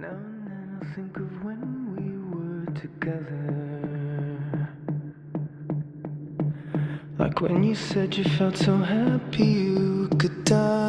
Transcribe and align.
Now 0.00 0.08
and 0.08 0.46
then 0.46 0.78
I 0.82 0.94
think 0.94 1.16
of 1.16 1.44
when 1.44 1.96
we 1.96 2.06
were 2.30 2.66
together. 2.78 4.68
Like 7.18 7.40
when 7.40 7.62
you 7.64 7.74
said 7.74 8.14
you 8.14 8.24
felt 8.24 8.58
so 8.58 8.76
happy 8.76 9.44
you 9.44 10.08
could 10.18 10.44
die. 10.44 10.85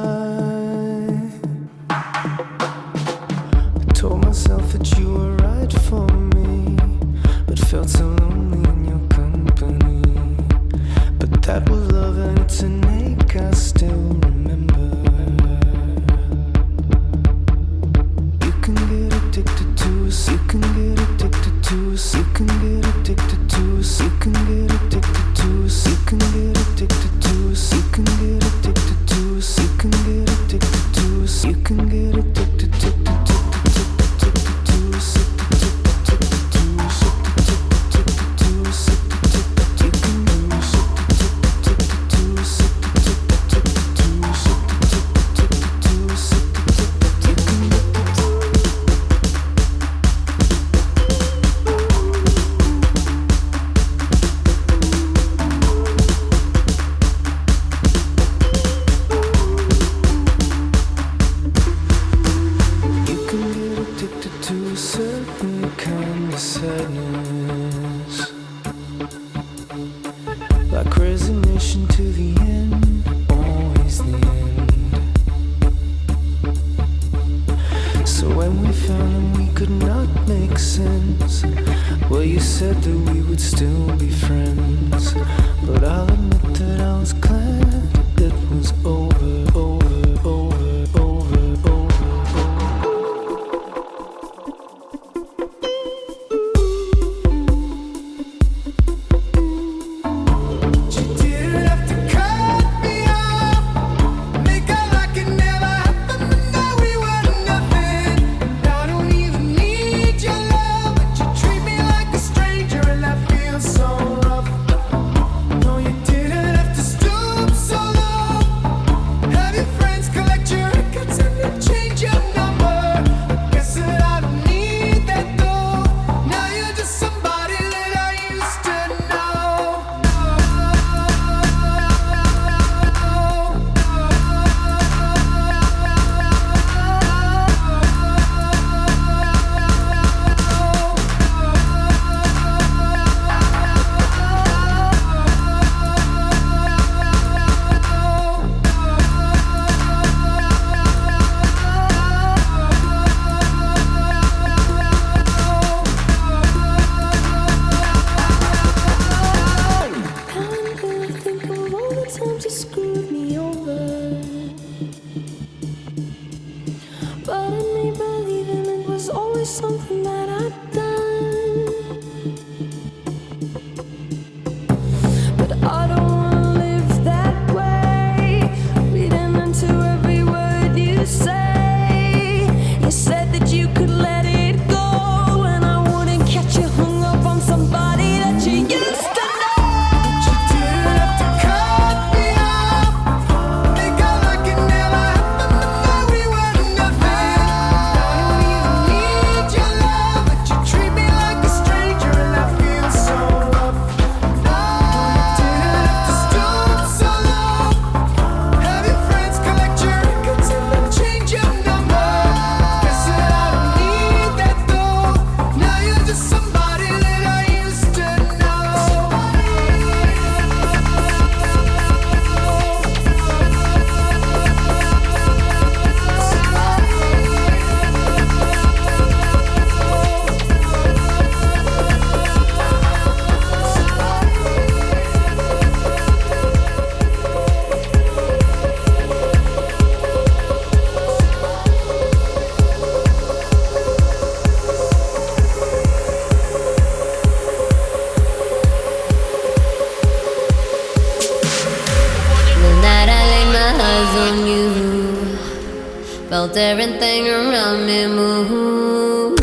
felt 256.47 256.57
everything 256.57 257.27
around 257.27 257.85
me 257.85 258.07
move. 258.07 259.37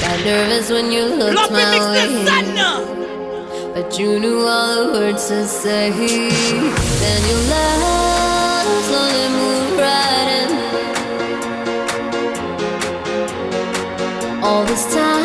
Got 0.00 0.24
nervous 0.24 0.70
when 0.70 0.92
you 0.92 1.04
looked 1.04 1.50
my 1.50 1.78
way. 1.90 2.24
But 3.74 3.98
you 3.98 4.18
knew 4.20 4.46
all 4.46 4.86
the 4.86 4.92
words 4.92 5.28
to 5.28 5.44
say. 5.46 5.90
Then 5.90 7.22
you 7.30 7.36
left, 7.50 8.66
slowly 8.86 9.28
moved 9.38 9.80
right 9.80 10.28
in. 10.40 10.48
All 14.44 14.64
this 14.64 14.94
time. 14.94 15.15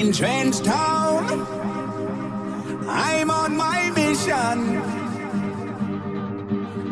in 0.00 0.12
Trench 0.12 0.66
I'm 2.88 3.30
on 3.30 3.54
my 3.54 3.90
mission 3.90 4.76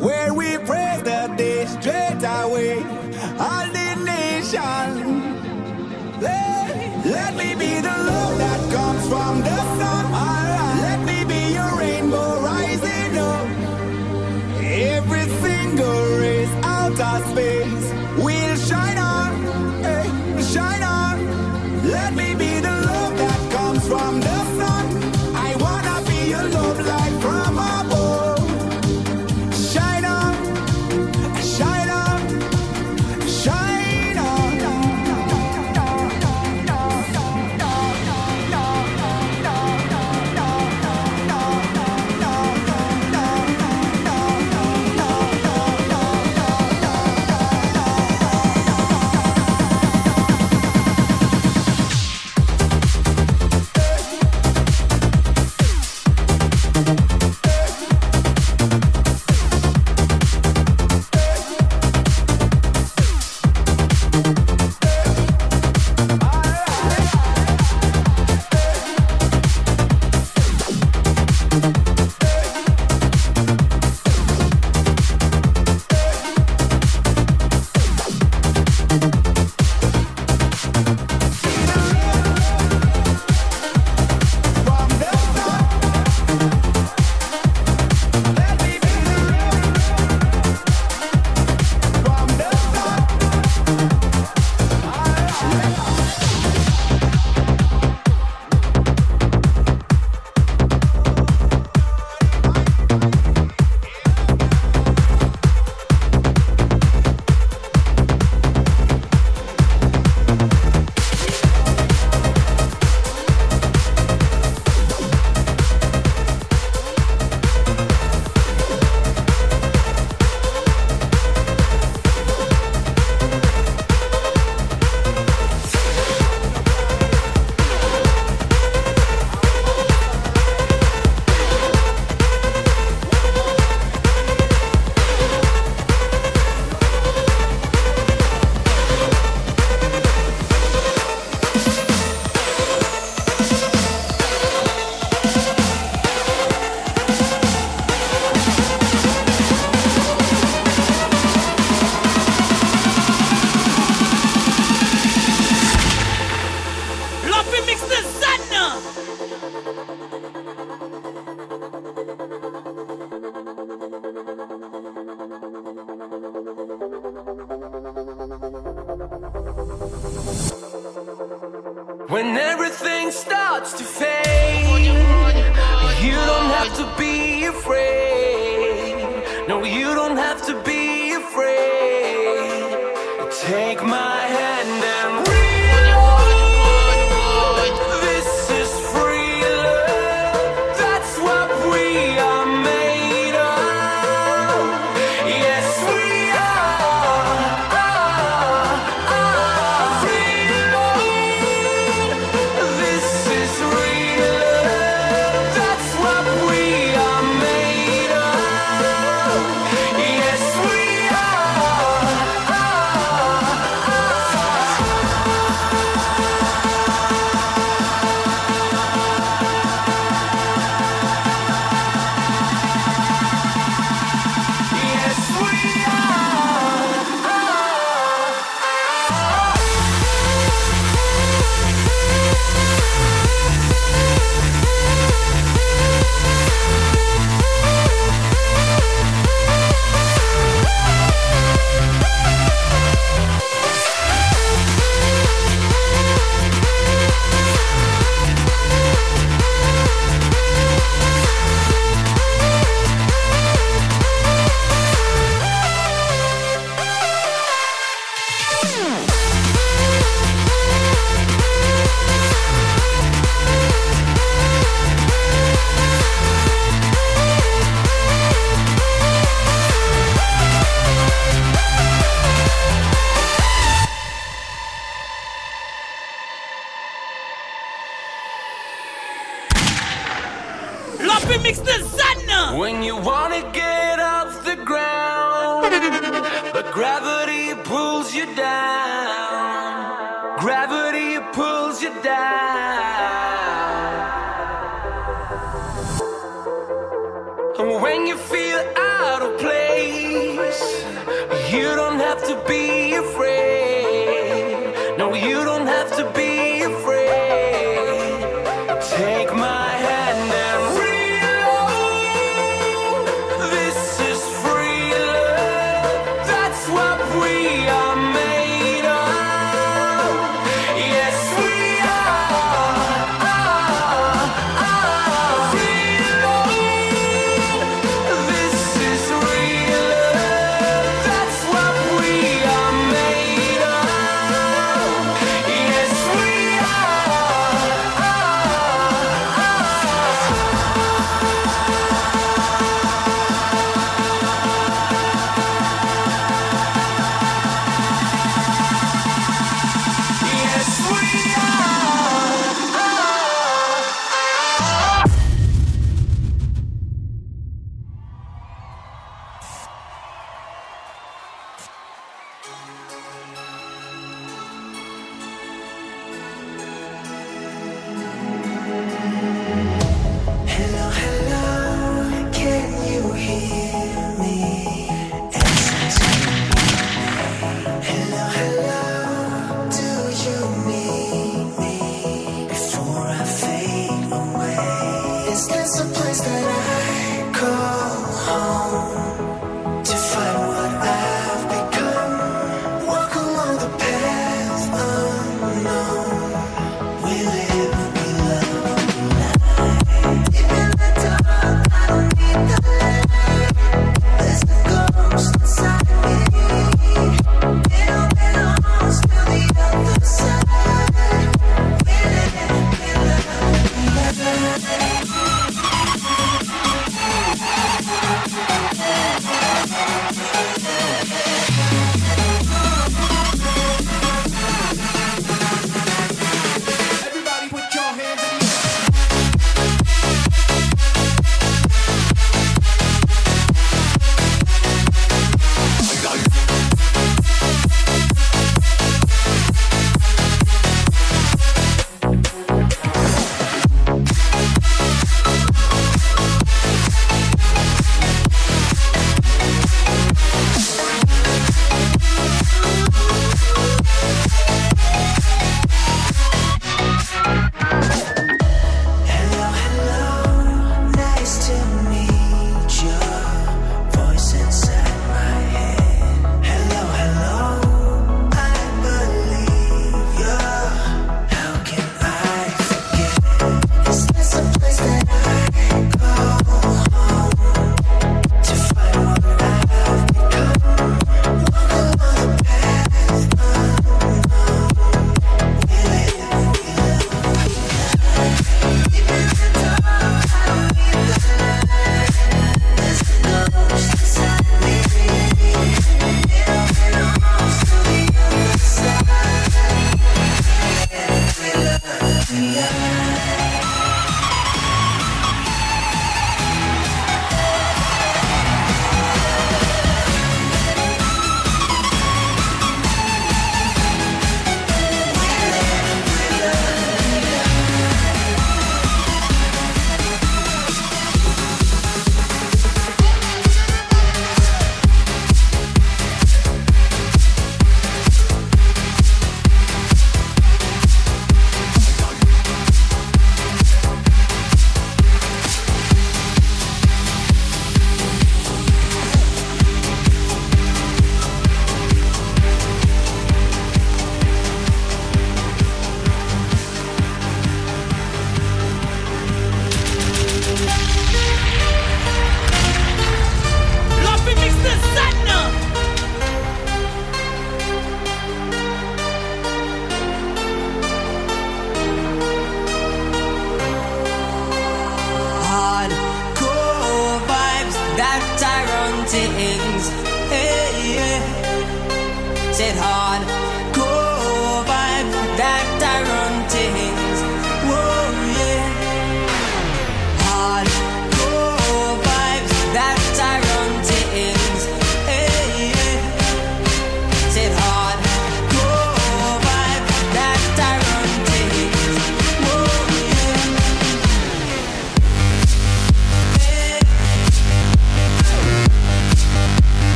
where 0.00 0.34
we 0.34 0.58
pray 0.58 1.00
that 1.04 1.36
day 1.38 1.66
straight 1.66 2.22
away. 2.42 2.78
All 3.38 3.66
the 3.78 3.94
nation, 4.04 4.60
let, 6.20 7.06
let 7.06 7.36
me 7.36 7.54
be 7.54 7.80
the 7.80 7.96
love 8.10 8.38
that 8.38 8.60
comes 8.74 9.08
from 9.08 9.40
the 9.42 9.75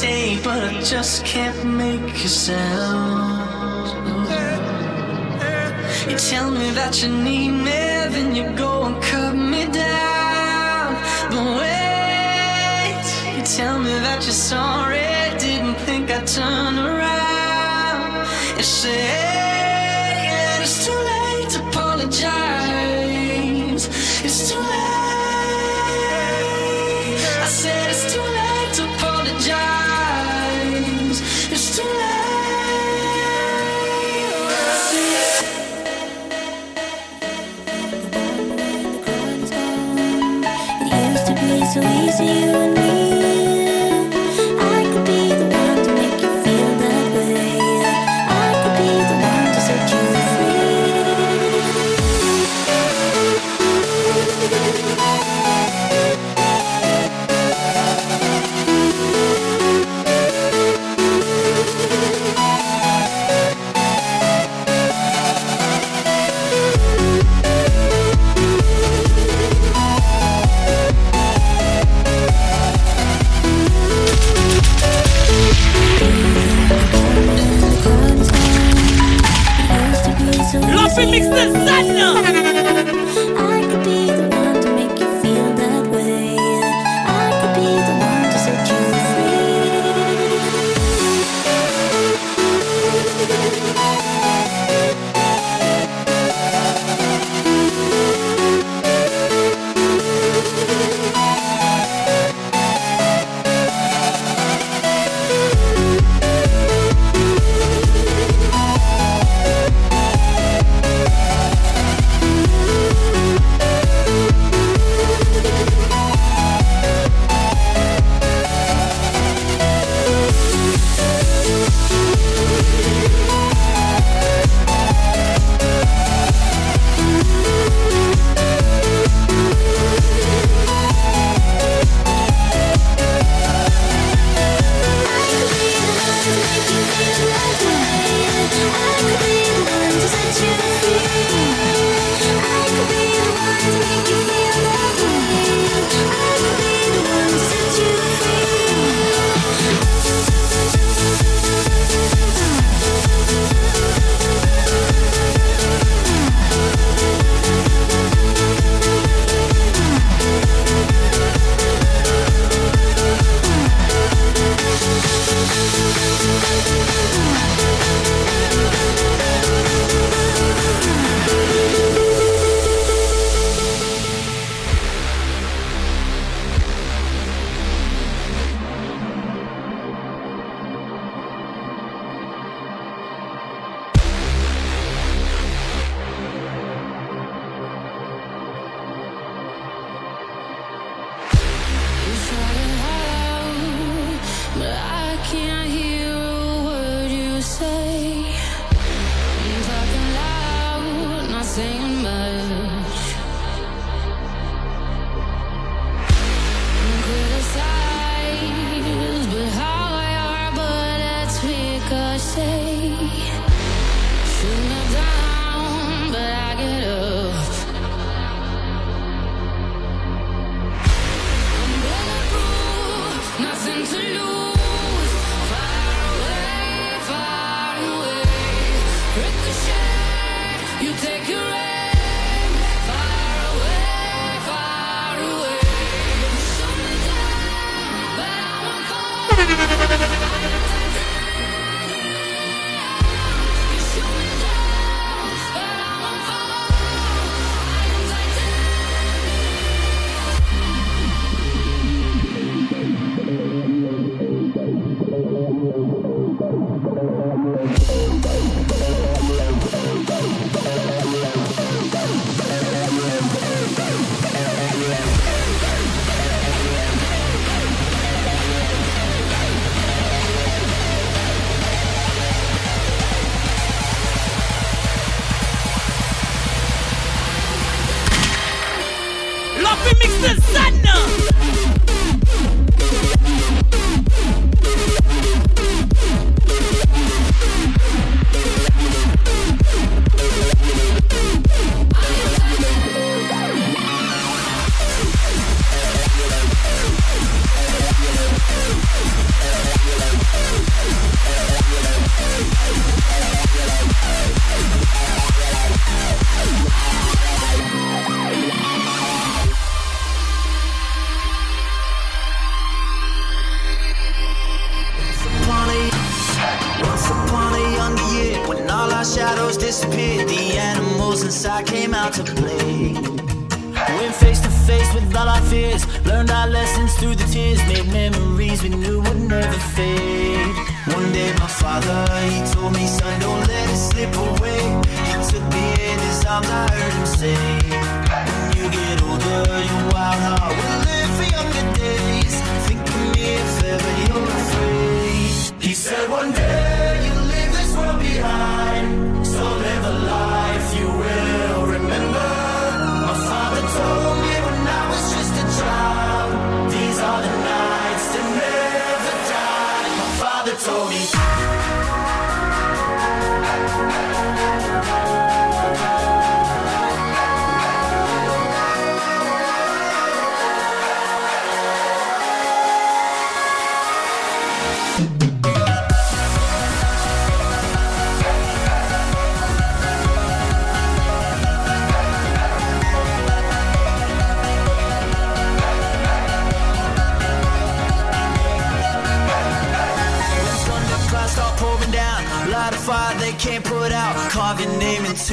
say, 0.00 0.40
but 0.42 0.60
I 0.64 0.80
just 0.80 1.26
can't 1.26 1.62
make 1.82 2.14
a 2.24 2.28
sound. 2.28 3.88
You 6.10 6.16
tell 6.16 6.50
me 6.50 6.70
that 6.78 7.02
you 7.02 7.10
need 7.28 7.52
me, 7.66 7.82
then 8.14 8.34
you 8.34 8.46
go 8.56 8.72
and 8.86 8.96
cut 9.02 9.34
me 9.34 9.62
down. 9.66 10.88
But 11.32 11.46
wait, 11.60 13.06
you 13.36 13.42
tell 13.58 13.78
me 13.78 13.94
that 14.06 14.20
you're 14.26 14.42
sorry, 14.54 15.10
didn't 15.38 15.78
think 15.86 16.10
I'd 16.10 16.26
turn 16.26 16.74
around. 16.78 18.26
And 18.56 18.68
say, 18.78 19.02
yeah, 20.24 20.62
it's 20.62 20.76
too 20.86 21.00
late 21.10 21.48
to 21.54 21.58
apologize. 21.68 22.24
It's 24.24 24.40
too 24.50 24.60
late. 24.60 24.79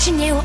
Watching 0.00 0.18
you. 0.18 0.39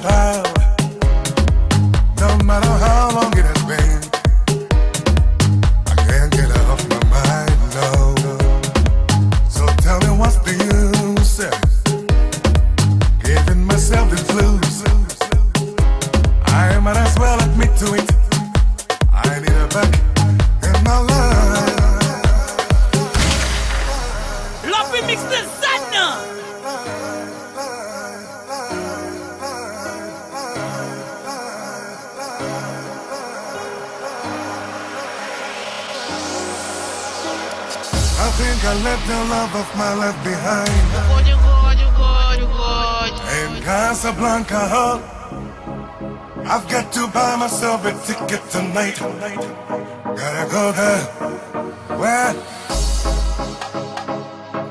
Style. 0.00 0.42
No 2.20 2.30
matter 2.44 2.74
how 2.84 3.10
long 3.14 3.32
it 3.38 3.49
love 39.52 39.70
of 39.70 39.78
my 39.78 39.94
life 39.94 40.24
behind. 40.24 40.68
You 41.26 41.34
go, 41.36 41.70
you 41.78 41.88
go, 41.98 42.20
you 42.38 42.46
go, 42.46 43.56
In 43.56 43.62
Casablanca 43.62 44.68
Hall, 44.68 45.00
I've 46.46 46.68
got 46.68 46.92
to 46.92 47.06
buy 47.08 47.36
myself 47.36 47.84
a 47.84 47.92
ticket 48.06 48.42
tonight. 48.50 48.98
Gotta 48.98 50.50
go 50.50 50.72
there. 50.72 51.02
Where? 51.98 52.34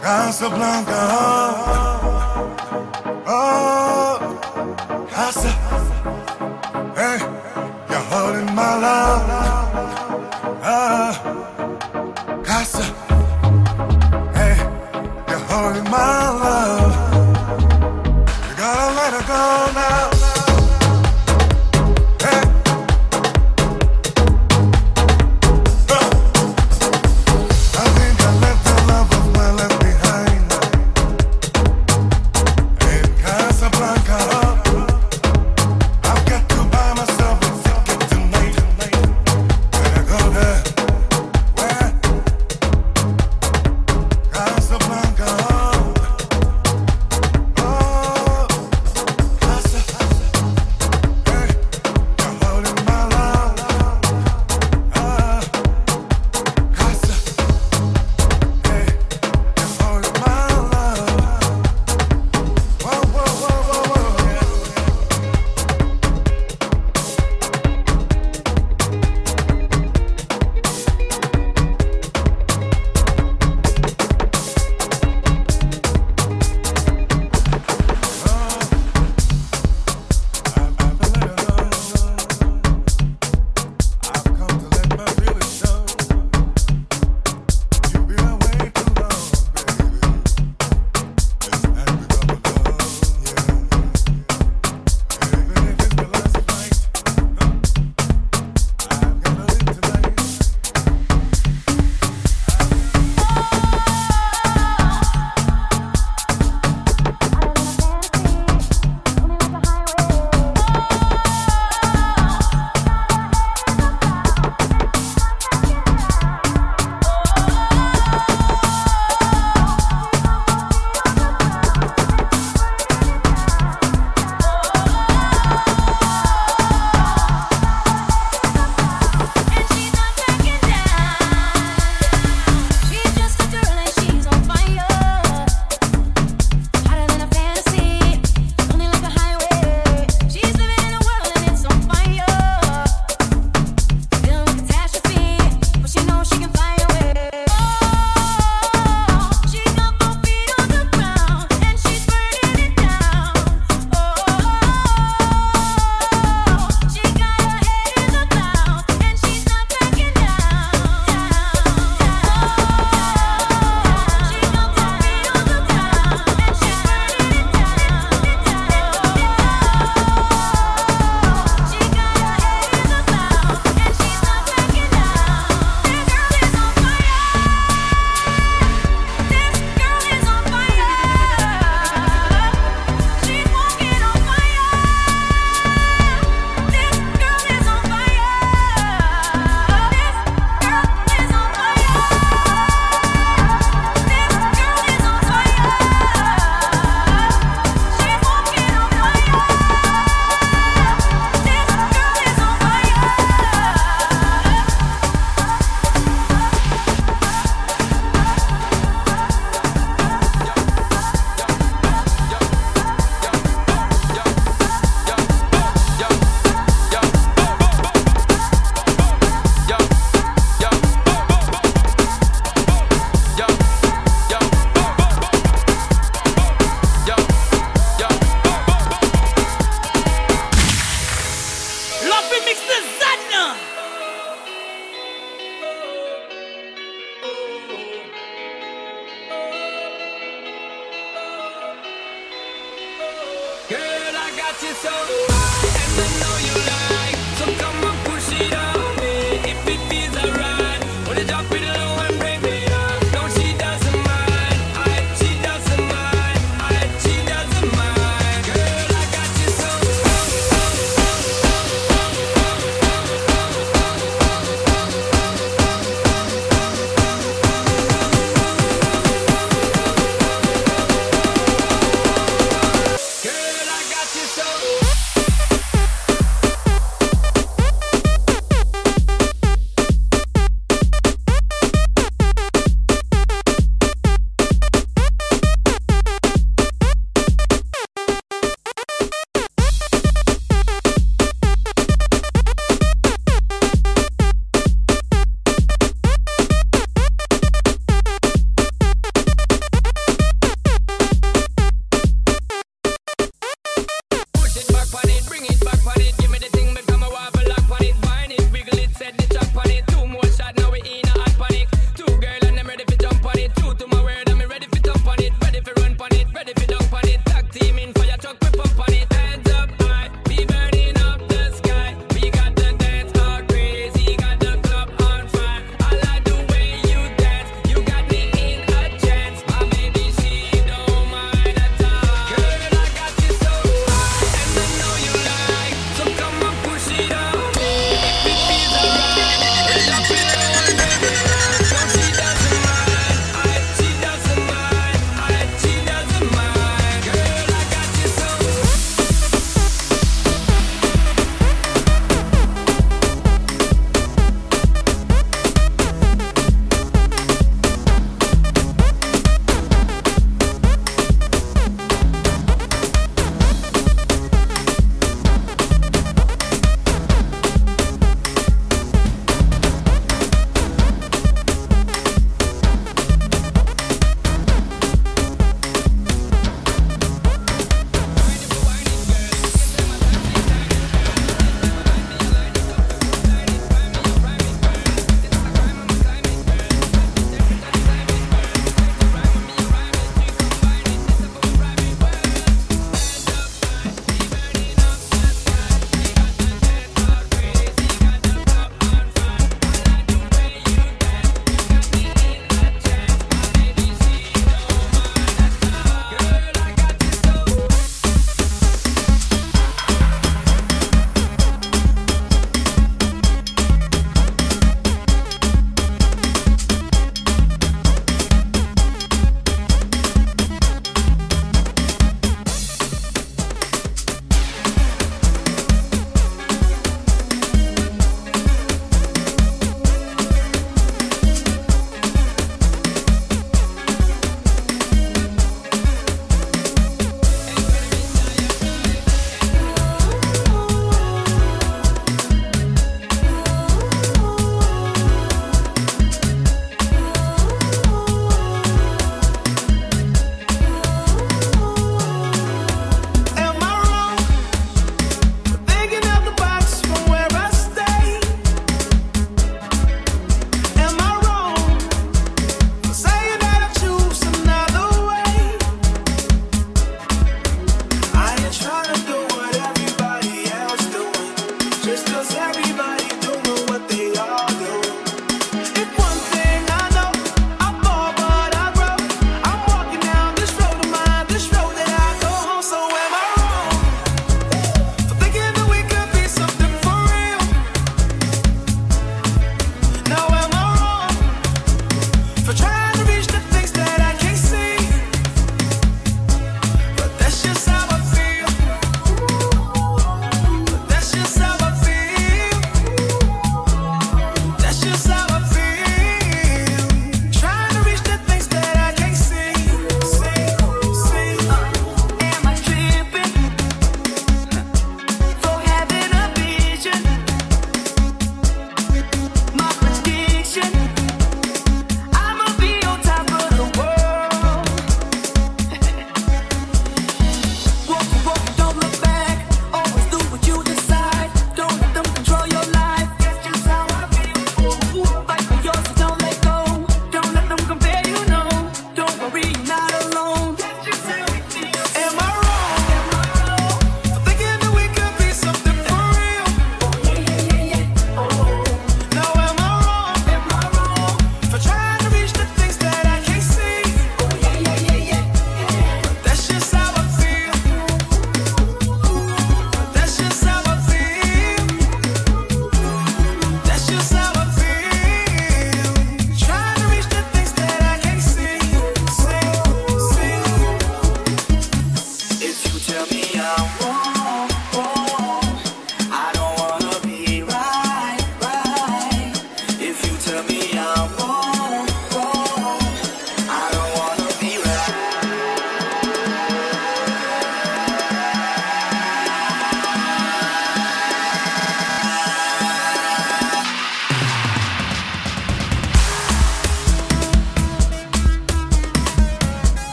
Casablanca 0.00 1.00
Hall. 1.12 1.87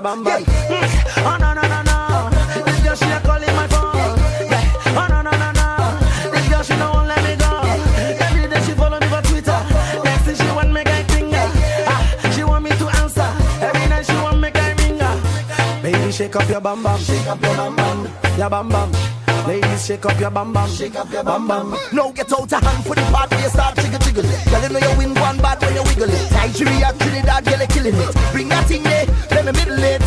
Bam 0.00 0.22
bam, 0.22 0.44
Yeah. 0.70 1.24
Oh 1.26 1.36
no 1.40 1.52
no 1.54 1.62
no 1.62 1.82
no, 1.82 2.30
this 2.64 2.80
girl 2.84 2.94
she 2.94 3.10
a 3.10 3.18
calling 3.20 3.54
my 3.56 3.66
phone. 3.66 3.96
Yeah. 4.46 4.62
Oh 4.94 5.06
no 5.10 5.22
no 5.22 5.32
no 5.32 5.50
no, 5.50 6.30
this 6.30 6.48
girl 6.48 6.62
she 6.62 6.74
don't 6.76 6.94
want 6.94 7.08
let 7.08 7.24
me 7.24 7.34
go. 7.34 7.50
Every 8.24 8.46
day 8.48 8.60
she 8.64 8.72
follow 8.74 9.00
me 9.00 9.06
for 9.08 9.20
Twitter. 9.22 9.58
Next 10.04 10.22
thing 10.22 10.36
she 10.36 10.46
want 10.54 10.72
me 10.72 10.82
I 10.86 11.02
think 11.02 11.34
ah, 11.34 12.32
she 12.32 12.44
want 12.44 12.62
me 12.62 12.70
to 12.70 12.86
answer. 13.02 13.28
Every 13.60 13.88
night 13.88 14.06
she 14.06 14.14
want 14.22 14.38
me 14.40 14.50
I 14.54 14.72
ring 14.78 15.00
her. 15.00 15.82
Baby 15.82 16.12
shake 16.12 16.36
up 16.36 16.48
your 16.48 16.60
bam 16.60 16.80
bam, 16.82 17.00
shake 17.00 17.26
up 17.26 17.42
your 17.42 17.56
bam 17.56 17.74
bam, 17.74 18.08
your 18.38 18.50
bam 18.50 18.68
bam. 18.68 18.92
Ladies, 19.48 19.86
shake 19.86 20.04
up 20.04 20.20
your 20.20 20.30
bam 20.30 20.52
bam, 20.52 20.68
shake 20.70 20.94
up 20.94 21.10
your 21.10 21.24
bam 21.24 21.48
bam. 21.48 21.74
No 21.92 22.12
get 22.12 22.30
out 22.32 22.52
of 22.52 22.62
hand 22.62 22.84
for 22.84 22.94
the 22.94 23.02
part 23.10 23.30
where 23.30 23.40
you 23.42 23.48
start 23.48 23.74
jiggle 23.76 23.98
jiggle. 24.00 24.22
Girl, 24.22 24.62
you 24.62 24.68
know 24.68 24.78
you 24.78 24.98
win 24.98 25.14
one 25.14 25.38
bad 25.38 25.60
when 25.62 25.74
you 25.74 25.82
wiggle 25.84 26.10
it. 26.10 26.30
Nigeria, 26.32 26.92
Trinidad, 26.98 27.44
girl, 27.46 27.60
you 27.60 27.66
killing 27.66 27.94
it. 27.96 28.14
Bring 28.32 28.48
that 28.50 28.66
thing 28.68 28.82
there 28.82 29.06
the 29.52 29.64
middle. 29.64 29.97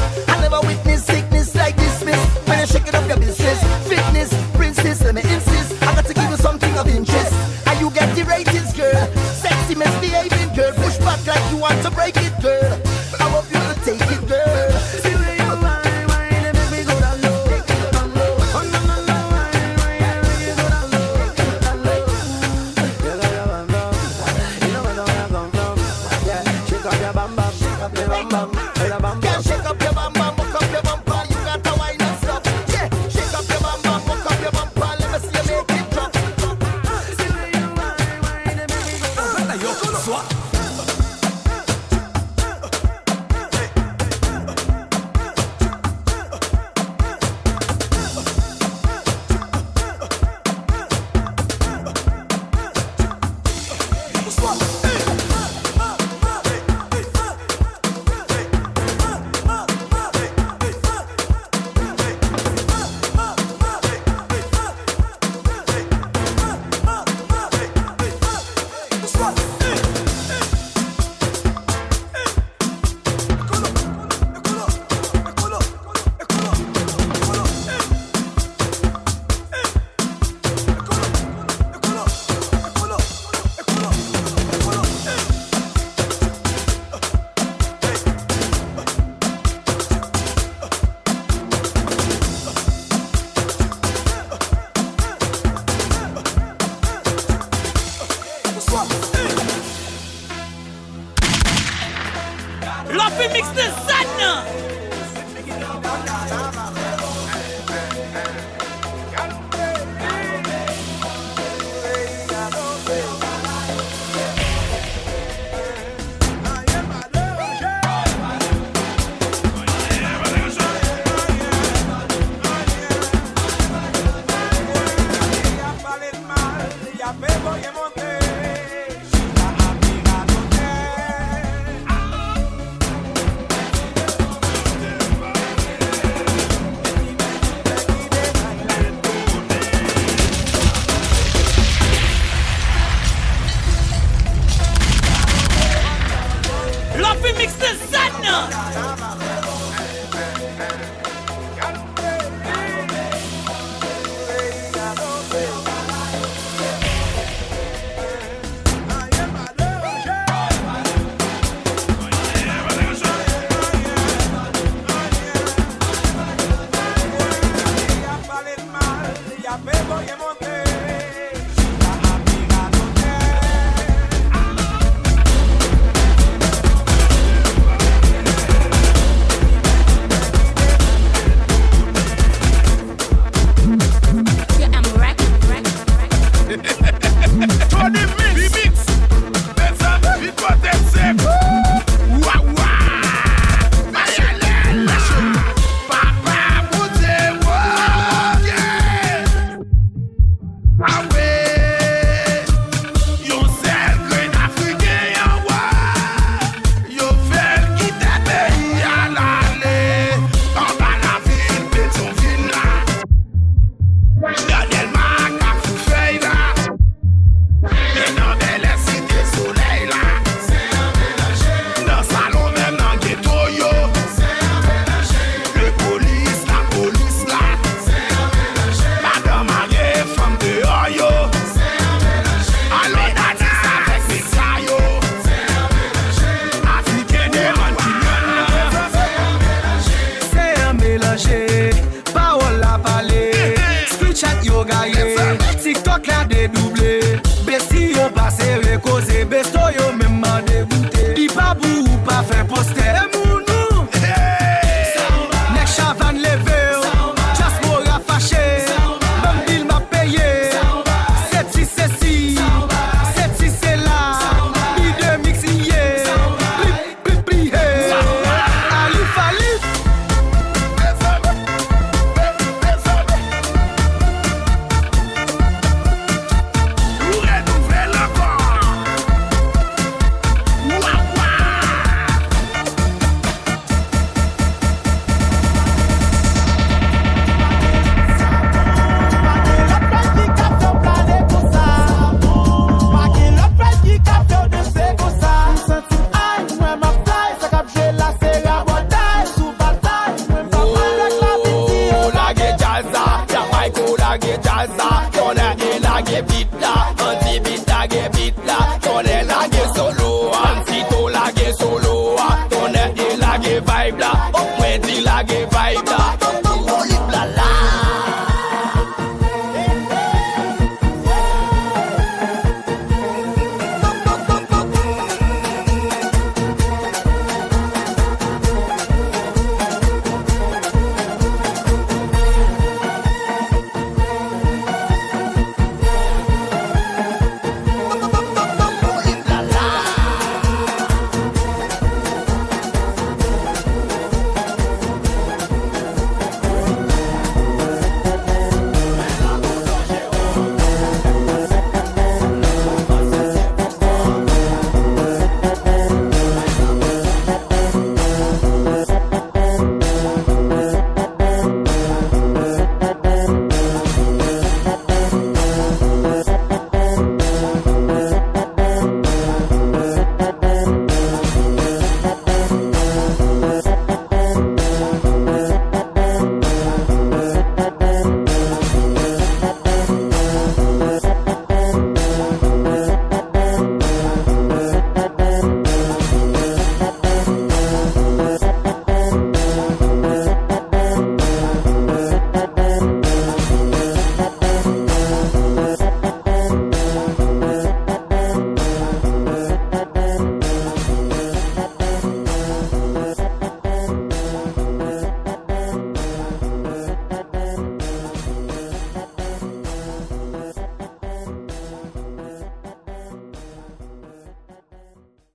Lovymix 147.02 147.58
the 147.58 147.76
sadness. 147.90 149.41